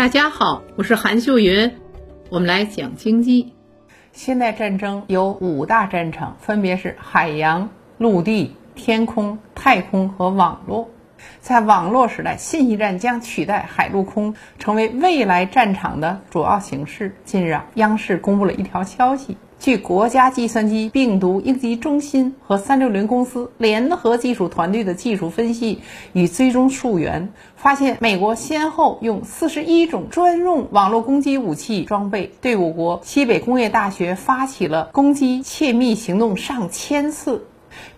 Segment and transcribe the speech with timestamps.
[0.00, 1.70] 大家好，我是韩秀云，
[2.30, 3.52] 我们来讲经济。
[4.12, 7.68] 现代战争有五大战场，分别是海洋、
[7.98, 10.88] 陆地、天空、太空和网络。
[11.40, 17.14] 在网络时代，信息战将取代海陆空，成为未来战场的主要形式。
[17.26, 19.36] 近日啊，央视公布了一条消息。
[19.60, 25.80] 据国家计算机病毒应急中心和三六零公司联合技术团队的技术分析
[26.14, 37.44] 与追踪溯源，发现美国先后用四十一种专用网络攻击武器装备，对我国西北工业大学发起了攻击窃密行动上千次，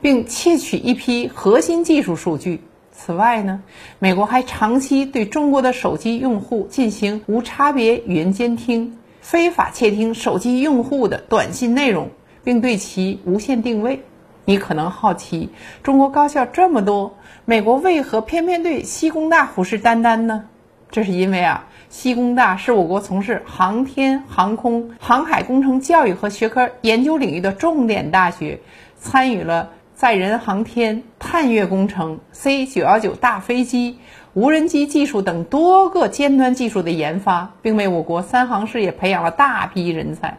[0.01, 2.60] 并窃取一批核心技术数据。
[2.91, 3.63] 此外呢，
[4.01, 8.99] 美国还长期对中国的手机用户进行无差别语音监听。
[9.23, 12.11] 非法窃听手机用户的短信内容，
[12.45, 14.03] 并对其无线定位。
[14.45, 15.49] 你可能好奇，
[15.85, 20.47] 中国高校这么多，美国为何偏偏对西工大虎视眈眈呢？
[20.91, 28.61] 这是因为啊，西工大是我国从事航天、航空、航海工程教育和学科研究领域的重点大学，
[28.99, 29.71] 参与了
[30.03, 33.99] 载人航天、探月工程、C 九幺九大飞机。
[34.35, 40.39] 无人机技术等多个尖端技术的研发，并为我国三航事业培养了大批人才。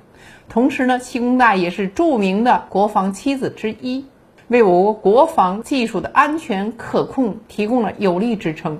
[0.49, 4.05] 同时呢，西工大也是著名的国防七子之一，
[4.49, 8.79] 为我国国防技术的安全可控提供了有力支撑。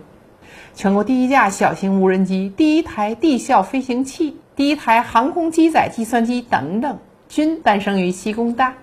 [0.74, 8.74] 全国第一架小型无人机、第一台地效飞行器、第一台航空机载计算机等等，均诞生于西工大。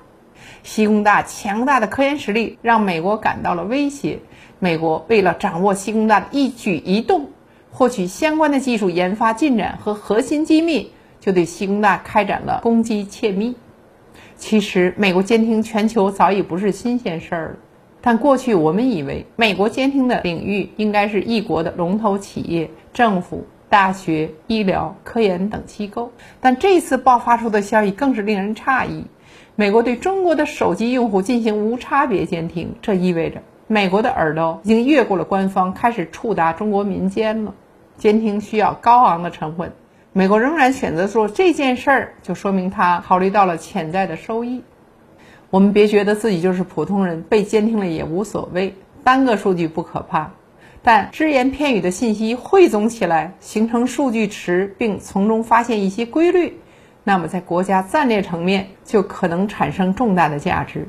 [0.63, 4.19] 西工大强大的科研实力让美国感到了威胁。
[4.59, 7.31] 美国为了掌握西工大的一举一动，
[7.71, 13.55] 获取相关的技术研发进展和核心机密，就对西工大开展了攻击窃密。
[14.37, 17.57] 其实，美国监听全球早已不是新鲜事儿了。
[18.03, 26.11] 但过去我们以为，美国监听的领域应该是一国的龙头企业、政府、大学、医疗、科研等机构。
[26.41, 29.05] 但这次爆发出的消息更是令人诧异：
[29.61, 33.43] 美国对中国的手机用户进行无差别监听，这意味着。
[33.67, 37.53] 美国的耳朵已经越过了官方，开始触达中国民间了。
[37.99, 39.71] 监听需要高昂的成本，
[40.15, 44.63] 美国仍然选择做这件事儿，就说明他考虑到了潜在的收益。
[45.51, 50.31] 我们别觉得自己就是普通人，被监听了也无所谓，单个数据不可怕，
[50.83, 56.59] 但只言片语的信息汇总起来，形成数据池，并从中发现一些规律，
[57.11, 60.87] 那么在国家战略层面就可能产生重大的价值。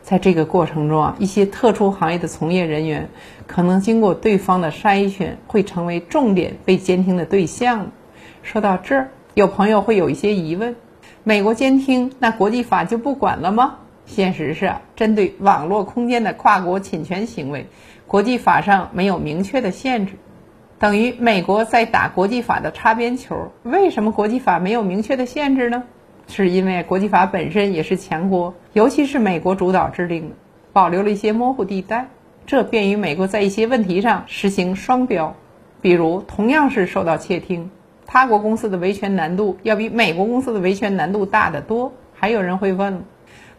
[0.00, 3.08] 在这个过程中啊，一些特殊行业的从业人员
[3.48, 7.90] 可能经过对方的筛选，会成为重点被监听的对象。
[8.44, 10.76] 说到这儿，有朋友会有一些疑问：
[11.24, 13.78] 美国监听，那国际法就不管了吗？
[14.06, 17.66] 现实是，针对网络空间的跨国侵权行为，
[18.06, 20.12] 国际法上没有明确的限制，
[20.78, 23.50] 等于美国在打国际法的擦边球。
[23.62, 25.84] 为什么国际法没有明确的限制呢？
[26.28, 30.34] 是因为国际法本身也是强国，尤其是美国主导制定的，
[30.72, 32.08] 保留了一些模糊地带，
[32.44, 35.34] 这便于美国在一些问题上实行双标。
[35.80, 37.70] 比如，同样是受到窃听，
[38.04, 41.92] 他国公司的维权难度要比美国公司的维权难度大得多。
[42.12, 43.04] 还有人会问，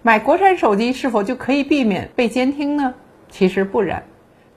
[0.04, 2.94] 买国产手机是否就可以避免被监听呢？
[3.30, 4.04] 其实不然，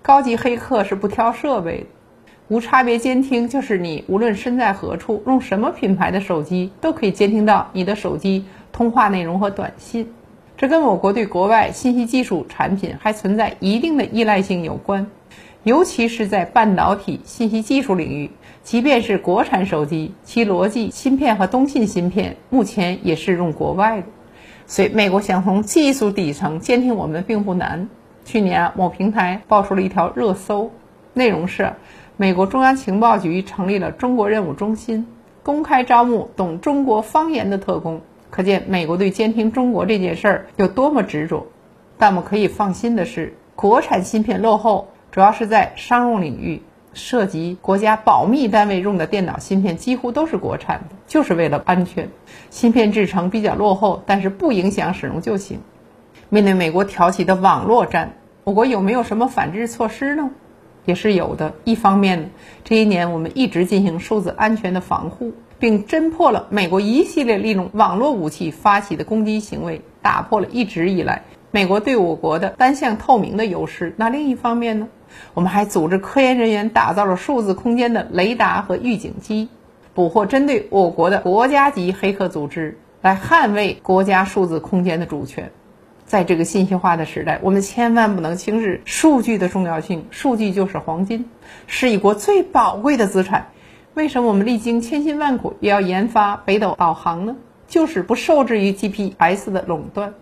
[0.03, 1.87] 高级黑客是不挑设备的。
[2.51, 10.13] 无差别监听就是你无论身在何处，用什么品牌的手机，都可以监听到你的手机通话内容和短信。
[10.57, 15.07] 这跟我国对国外信息技术产品还存在一定的依赖性有关，
[15.63, 18.33] 尤其是在半导体信息技术领域，
[18.65, 24.07] 即便是国产手机，其逻辑芯片和通信芯片目前也是用国外的。
[24.67, 27.89] 所以，美国想从技术底层监听我们并不难。
[28.25, 30.73] 去年某平台爆出了一条热搜，
[31.15, 31.75] 内容是。
[32.21, 35.07] 美国中央情报局成立了中国任务中心，
[35.43, 41.47] 公开招募懂中国方言的特工，可见美国对监听中国这件事儿有多么执着。
[41.97, 46.61] 但我们可以放心的是，国产芯片落后，主要是在商用领域，
[46.93, 52.11] 涉及国家保密单位用的电脑芯片几乎都是国产的，就是为了安全。
[52.51, 55.61] 芯片制成比较落后，但是不影响使用就行。
[56.29, 58.13] 面对美国挑起的网络战，
[58.45, 60.29] 我国有没有什么反制措施呢？
[60.85, 61.55] 也是有的。
[61.65, 62.31] 一方面，
[62.65, 73.95] 这一年我们一直进行数字安全的防护，并侦破了美国一系列利用网络武器发起的攻击行为，打破了一直以来美国对我国的单向透明的优势。
[73.97, 74.89] 那另一方面呢，
[75.35, 79.49] 我们还组织科研人员打造了数字空间的雷达和预警机，
[79.95, 85.51] 捕获针对我国的国家级黑客组织，来捍卫国家数字空间的主权。
[86.11, 90.07] 在这个信息化的时代，我们千万不能轻视数据的重要性。
[90.11, 91.31] 数据就是黄金，
[91.69, 93.53] 是一国最宝贵的资产。
[93.95, 97.37] 为什么我们历经千辛万苦也要研发北斗导航呢？
[97.69, 100.15] 就是不受制于 GPS 的垄断，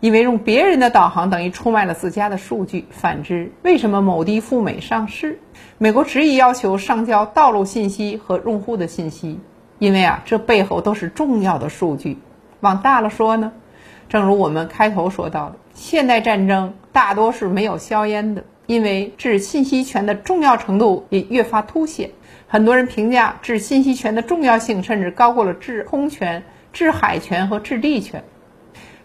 [0.00, 2.86] 因为用别人的导航等于出卖了自家的数据。
[2.90, 5.38] 反之，为什么某地赴美上市，
[5.78, 9.38] 美国执意要求上交道路信息和用户的信息？
[9.78, 12.18] 因为啊，这背后都是重要的数据。
[12.58, 13.52] 往大了说呢，
[14.08, 22.10] 正如我们开头说到的，现代战争大多是没有硝烟的，因为治信息权的重要程度也越发凸显。
[22.46, 26.44] 很多人评价治信息权的重要性，甚至高过了制空权。
[26.72, 28.22] 制海权和制地权，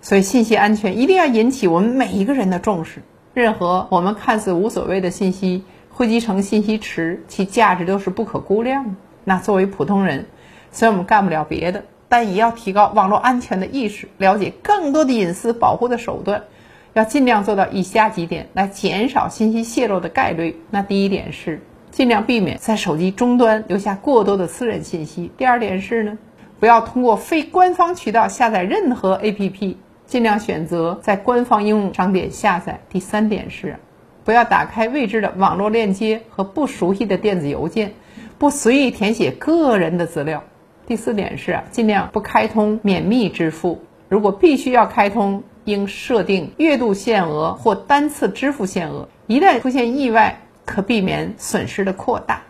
[0.01, 3.01] 所以信息安全一定要引起我们每一个人的重视。
[3.33, 8.92] 任何我们看似无所谓的信息汇集成信息池，其价值都是不可估量的。
[9.24, 10.25] 那作为普通人，
[10.74, 16.44] 虽然我们干不了别的，但也要提高网络安全的意识，了解更多的隐私保护的手段，
[16.92, 20.62] 要尽量做到以下几点来减少信息泄露的概率。
[20.72, 25.31] 那第一点是尽量避免在手机终端留下过多的私人信息。
[25.38, 26.18] 第二点是呢。
[26.60, 32.81] 不要通过非官方渠道下载任何 APP，尽量选择在官方应用商店下载。
[32.88, 33.78] 第三点是，
[34.24, 37.94] 不要打开未知的网络链接和不熟悉的电子邮件，
[38.38, 40.44] 不随意填写个人的资料。
[40.92, 43.80] 第四点是，尽量不开通免密支付，
[44.10, 52.42] 如果必须要开通，应设定月度限额或单次支付限额，一旦出现意外，可避免损失的扩大。